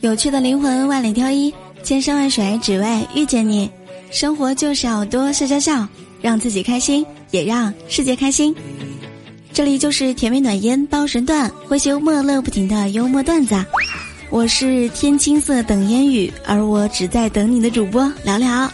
[0.00, 1.52] 有趣的灵魂万里挑一，
[1.82, 3.70] 千山万水只为遇见你。
[4.10, 5.86] 生活就是要多笑笑笑，
[6.22, 8.54] 让自己开心，也让世界开心。
[9.52, 13.62] 这里就是甜美暖烟包神段，诙谐幽默乐不停的幽默段子。
[14.30, 18.70] 我是天青色等烟雨，而我只在等你的主播聊聊。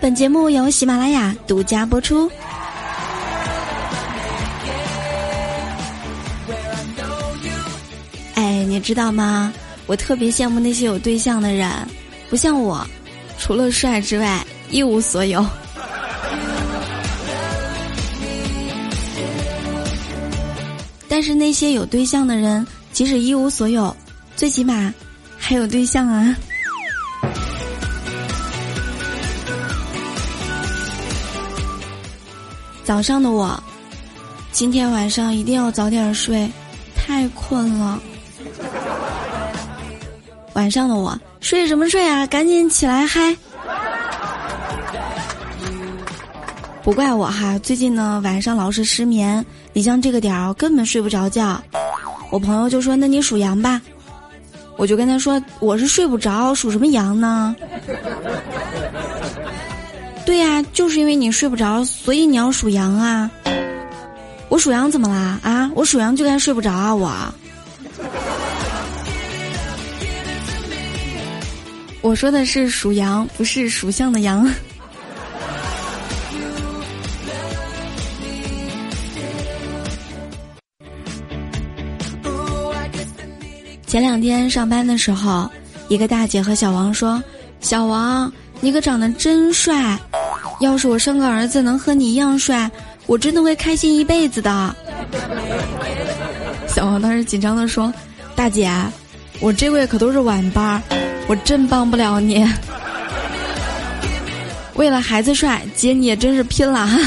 [0.00, 2.30] 本节目由喜马拉雅独家播出。
[8.34, 9.52] 哎，你知道吗？
[9.86, 11.70] 我特别羡慕那些有对象的人，
[12.28, 12.84] 不像我，
[13.38, 15.46] 除了帅之外一无所有。
[21.08, 23.96] 但是那些有对象的人，即使一无所有，
[24.34, 24.92] 最起码
[25.38, 26.36] 还有对象啊。
[32.82, 33.62] 早上的我，
[34.50, 36.50] 今天晚上一定要早点睡，
[36.94, 37.98] 太困了。
[40.56, 42.26] 晚上的我睡什么睡啊？
[42.28, 43.36] 赶紧起来嗨！
[46.82, 51.62] 不怪我哈，最近呢晚上老是失眠，你像这个点儿根本睡不着觉。
[52.30, 53.82] 我朋友就说：“那你数羊吧。”
[54.78, 57.54] 我就跟他说：“我是睡不着，数什么羊呢？”
[60.24, 63.30] 对呀，就是因为你睡不着，所以你要数羊啊。
[64.48, 65.38] 我属羊怎么啦？
[65.42, 67.12] 啊，我属羊就该睡不着啊我。
[72.06, 74.48] 我说的是属羊，不是属相的羊。
[83.88, 85.50] 前两天上班的时候，
[85.88, 87.20] 一个大姐和小王说
[87.58, 89.98] ：“小王，你可长得真帅，
[90.60, 92.70] 要是我生个儿子能和你一样帅，
[93.06, 94.76] 我真的会开心一辈子的。
[96.70, 97.92] ”小王当时紧张的说
[98.36, 98.70] ：“大姐，
[99.40, 100.80] 我这个月可都是晚班。”
[101.28, 102.46] 我真帮不了你，
[104.74, 106.98] 为了孩子帅，姐你也真是拼了哈！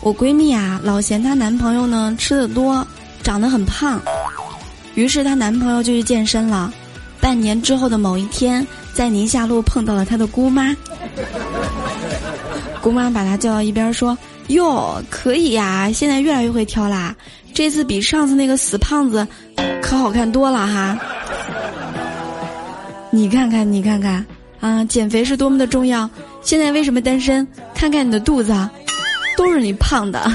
[0.00, 2.86] 我闺蜜啊，老嫌她男朋友呢吃的多，
[3.22, 4.00] 长得很胖，
[4.94, 6.72] 于是她男朋友就去健身了。
[7.20, 10.74] 半年之后的某一天，在宁夏路碰到了她的姑妈，
[12.80, 14.16] 姑妈把她叫到一边说
[14.48, 17.14] ：“哟，可以呀，现在越来越会挑啦。”
[17.54, 19.26] 这次比上次那个死胖子
[19.80, 20.98] 可好看多了哈！
[23.10, 24.26] 你看看，你看看，
[24.58, 26.10] 啊，减肥是多么的重要！
[26.42, 27.46] 现在为什么单身？
[27.72, 28.52] 看看你的肚子，
[29.36, 30.30] 都是你胖的。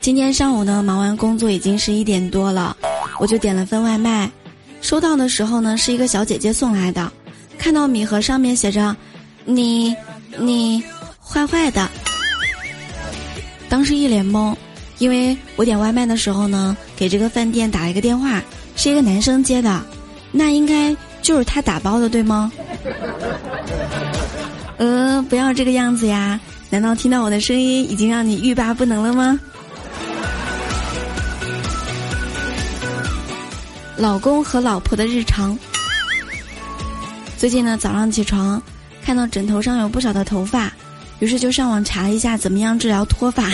[0.00, 2.76] 今天上午呢，忙完工作已经十一点多了，
[3.18, 4.30] 我就点了份外卖。
[4.80, 7.10] 收到的时候呢，是一个小姐姐送来的，
[7.58, 8.96] 看到米盒上面写着
[9.44, 9.94] “你
[10.38, 10.82] 你
[11.20, 11.90] 坏坏的”。
[13.70, 14.54] 当时一脸懵，
[14.98, 18.42] 因为我点外卖的时候呢，给这个饭店打了一个电话，
[18.74, 19.80] 是一个男生接的，
[20.32, 22.50] 那应该就是他打包的，对吗？
[24.76, 26.38] 呃，不要这个样子呀！
[26.68, 29.38] 难道听到我的声音已经让你欲罢不能了吗？
[33.96, 35.56] 老公和老婆的日常。
[37.36, 38.60] 最近呢，早上起床，
[39.04, 40.72] 看到枕头上有不少的头发。
[41.20, 43.50] 于是就上网查了一下怎么样治疗脱发。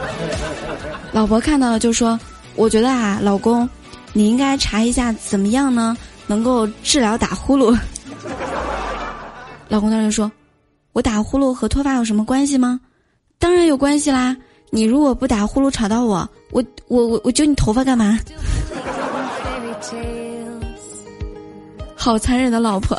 [1.12, 2.18] 老婆看到了就说
[2.54, 3.68] ：“我觉得啊，老公，
[4.12, 7.76] 你应该查一下怎么样呢，能够治疗打呼噜。
[9.68, 10.30] ”老公当时说
[10.92, 12.78] ：“我打呼噜和脱发有什么关系吗？
[13.38, 14.36] 当然有关系啦！
[14.70, 18.18] 你如果不打呼噜吵到我，我我我我揪你头发干嘛？”
[21.94, 22.96] 好残忍的老婆。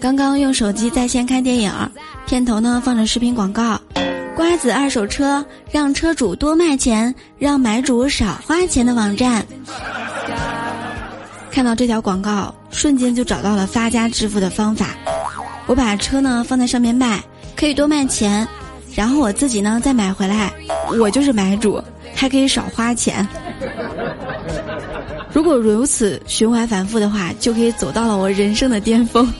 [0.00, 1.72] 刚刚用手机在线看电影，
[2.26, 3.80] 片头呢放着视频广告，
[4.36, 9.44] 瓜子二手车让车主多卖钱，让买主少花钱的网站。
[11.50, 14.90] 看到这条广告，瞬间就找到了发家致富的方法。
[15.66, 17.20] 我把车呢放在上面卖，
[17.56, 18.46] 可以多卖钱，
[18.94, 20.52] 然后我自己呢再买回来，
[21.00, 21.82] 我就是买主，
[22.14, 23.26] 还可以少花钱。
[25.32, 29.30] 如果如此循环反复的话，就可以走到了我人生的巅峰。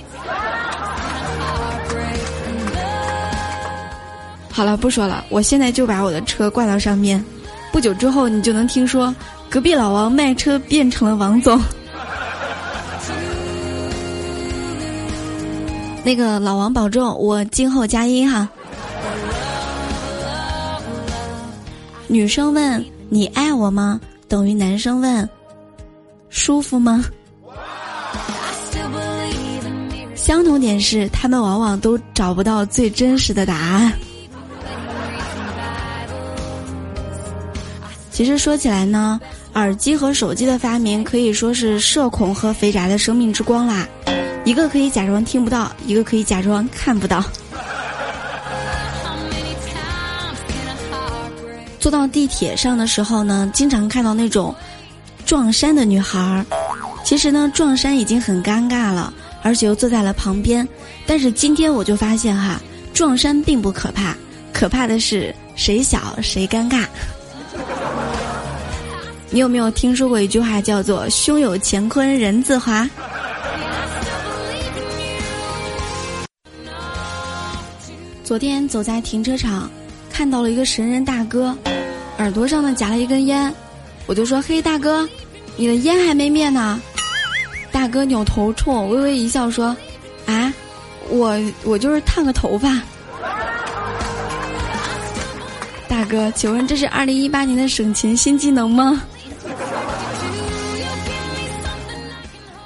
[4.58, 7.25] 好了，不说了，我现在就把我的车挂到上面，
[7.70, 9.14] 不久之后你就能听说
[9.49, 11.62] 隔壁老王卖车变成了王总。
[16.02, 18.49] 那个老王保重，我今后加音哈。
[22.08, 24.00] 女生问你爱我吗？
[24.26, 25.28] 等于男生问
[26.31, 27.05] 舒服吗？
[30.16, 33.93] 相同点是，他们往往都找不到最真实的答案。
[38.19, 39.20] 其实说起来呢，
[39.55, 43.87] 耳机和手机的发明可以说是社恐和肥宅的生命之光啦。
[44.44, 47.23] 一个可以假装听不到，一个可以假装看不到。
[51.79, 54.53] 坐到地铁上的时候呢，经常看到那种
[55.25, 56.44] 撞衫的女孩儿。
[57.05, 60.67] 其实呢，撞衫已经很尴尬了，而且又坐在了旁边。
[61.06, 62.61] 但是今天我就发现哈，
[62.93, 64.17] 撞衫并不可怕，
[64.53, 66.85] 可怕的是谁小谁尴尬。
[69.31, 72.89] 你有没有听说过一句话叫做“胸有乾坤人自华”？
[78.25, 79.71] 昨天走在停车场，
[80.11, 81.55] 看到了一个神人大哥，
[82.17, 83.53] 耳朵上呢夹了一根烟，
[84.07, 85.07] 我就说：“嘿，大哥，
[85.57, 86.81] 你的烟还没灭呢。”
[87.71, 89.77] 大哥扭头冲我微微一笑，说
[90.25, 90.53] ：“啊，
[91.11, 92.81] 我我就是烫个头发。”
[95.87, 99.03] 大哥，请问这是二零一八年的省钱新技能吗？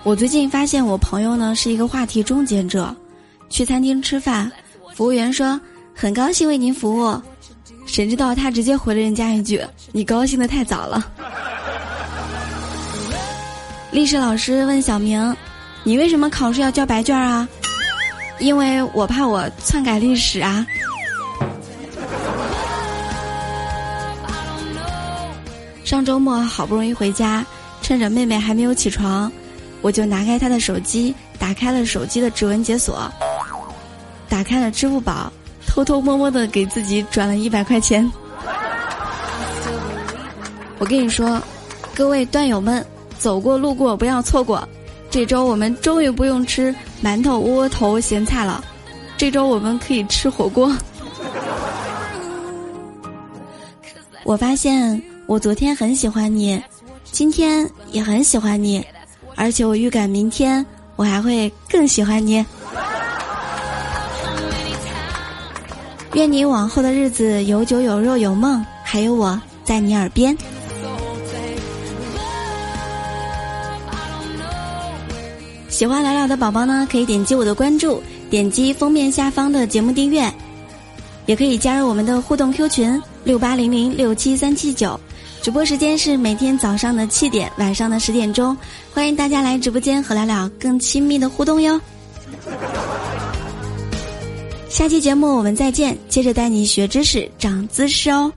[0.05, 2.93] 我最近发现我朋友呢是一个话题终结者，
[3.49, 4.51] 去餐厅吃饭，
[4.95, 5.61] 服务员说
[5.95, 7.23] ：“很高兴为您服务。”
[7.87, 11.07] 谁知道他直接回了人家一句：“你高兴的太早了。”
[13.93, 15.37] 历史老师问小明
[15.85, 17.49] ：“你为什么考试要交白卷啊
[18.41, 20.67] ？”“因为我怕我篡改历史啊。”
[25.85, 27.47] 上周末好不容易回家，
[27.83, 29.31] 趁着妹妹还没有起床，
[29.83, 33.13] 我就拿开他的手机，打开了手机的指纹解锁，
[34.29, 35.31] 打开了支付宝，
[35.67, 38.11] 偷偷摸摸的给自己转了一百块钱。
[40.79, 41.43] 我跟你说，
[41.95, 42.83] 各位段友们。
[43.19, 44.69] 走过路过不要错过，
[45.09, 48.65] 这周我们终于不用吃馒头窝窝头咸菜了，
[49.17, 50.77] 这周我们可以吃火锅。
[54.25, 56.61] 我发现我昨天很喜欢你，
[57.13, 58.85] 今天也很喜欢你，
[59.37, 60.65] 而且我预感明天
[60.97, 62.45] 我还会更喜欢你。
[66.15, 70.37] 愿你往后的日子有酒有肉有梦，还有我在你耳边。
[75.69, 80.31] 喜欢聊聊的宝宝呢，可以点击我的关注，点击封面下方的节目订阅，
[81.25, 84.99] 也可以加入我们的互动 Q 群六八零零六七三七九，
[85.41, 88.57] 直播时间是每天早上的七点，晚上的十点钟，
[88.93, 91.81] 欢迎大家来直播间和聊聊更亲密的互动哟。
[94.69, 98.33] 下期节目我们再见，接着带你学知识，长姿势哦。